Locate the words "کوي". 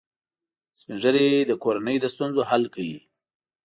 2.75-2.99